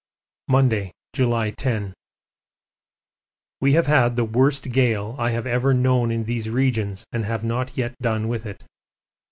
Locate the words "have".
3.73-3.85, 5.29-5.45, 7.23-7.43